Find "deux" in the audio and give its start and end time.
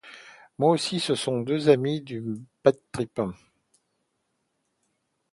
1.41-1.69